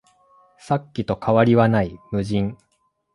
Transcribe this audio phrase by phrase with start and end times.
[0.57, 2.57] さっきと変わりはない、無人